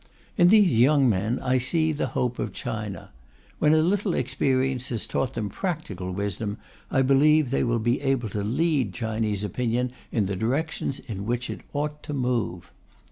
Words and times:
In 0.35 0.47
these 0.47 0.79
young 0.79 1.07
men 1.07 1.37
I 1.41 1.59
see 1.59 1.91
the 1.91 2.07
hope 2.17 2.39
of 2.39 2.53
China. 2.53 3.11
When 3.59 3.71
a 3.71 3.83
little 3.83 4.15
experience 4.15 4.89
has 4.89 5.05
taught 5.05 5.35
them 5.35 5.47
practical 5.47 6.11
wisdom, 6.11 6.57
I 6.89 7.03
believe 7.03 7.51
they 7.51 7.63
will 7.63 7.77
be 7.77 8.01
able 8.01 8.29
to 8.29 8.43
lead 8.43 8.95
Chinese 8.95 9.43
opinion 9.43 9.91
in 10.11 10.25
the 10.25 10.35
directions 10.35 10.97
in 10.97 11.27
which 11.27 11.51
it 11.51 11.61
ought 11.71 12.01
to 12.01 12.15
move. 12.15 12.71